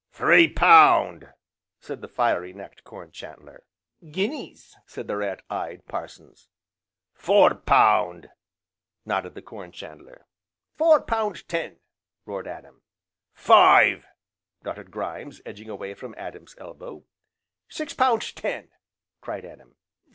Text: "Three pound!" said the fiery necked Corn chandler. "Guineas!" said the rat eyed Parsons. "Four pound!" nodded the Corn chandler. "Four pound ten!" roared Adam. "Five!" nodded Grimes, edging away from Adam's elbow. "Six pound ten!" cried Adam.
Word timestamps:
"Three 0.11 0.51
pound!" 0.51 1.31
said 1.79 2.01
the 2.01 2.07
fiery 2.07 2.53
necked 2.53 2.83
Corn 2.83 3.11
chandler. 3.11 3.63
"Guineas!" 4.09 4.75
said 4.87 5.05
the 5.05 5.15
rat 5.17 5.43
eyed 5.47 5.85
Parsons. 5.85 6.49
"Four 7.13 7.53
pound!" 7.53 8.27
nodded 9.05 9.35
the 9.35 9.43
Corn 9.43 9.71
chandler. 9.71 10.25
"Four 10.75 11.01
pound 11.01 11.47
ten!" 11.47 11.81
roared 12.25 12.47
Adam. 12.47 12.81
"Five!" 13.35 14.07
nodded 14.63 14.89
Grimes, 14.89 15.39
edging 15.45 15.69
away 15.69 15.93
from 15.93 16.15
Adam's 16.17 16.55
elbow. 16.57 17.03
"Six 17.69 17.93
pound 17.93 18.23
ten!" 18.35 18.69
cried 19.21 19.45
Adam. 19.45 19.75